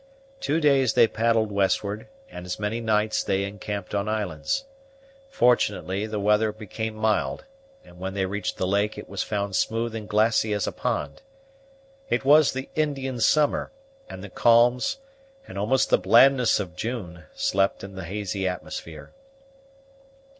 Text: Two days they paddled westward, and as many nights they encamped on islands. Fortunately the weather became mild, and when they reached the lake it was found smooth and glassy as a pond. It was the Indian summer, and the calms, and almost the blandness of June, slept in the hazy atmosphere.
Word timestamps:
Two 0.39 0.59
days 0.59 0.93
they 0.93 1.05
paddled 1.07 1.51
westward, 1.51 2.07
and 2.31 2.43
as 2.47 2.59
many 2.59 2.81
nights 2.81 3.23
they 3.23 3.43
encamped 3.43 3.93
on 3.93 4.09
islands. 4.09 4.65
Fortunately 5.29 6.07
the 6.07 6.19
weather 6.19 6.51
became 6.51 6.95
mild, 6.95 7.45
and 7.85 7.99
when 7.99 8.15
they 8.15 8.25
reached 8.25 8.57
the 8.57 8.65
lake 8.65 8.97
it 8.97 9.07
was 9.07 9.21
found 9.21 9.55
smooth 9.55 9.93
and 9.93 10.09
glassy 10.09 10.53
as 10.53 10.65
a 10.65 10.71
pond. 10.71 11.21
It 12.09 12.25
was 12.25 12.51
the 12.53 12.69
Indian 12.73 13.19
summer, 13.19 13.71
and 14.09 14.23
the 14.23 14.29
calms, 14.31 14.97
and 15.47 15.55
almost 15.55 15.91
the 15.91 15.99
blandness 15.99 16.59
of 16.59 16.75
June, 16.75 17.25
slept 17.35 17.83
in 17.83 17.93
the 17.93 18.05
hazy 18.05 18.47
atmosphere. 18.47 19.11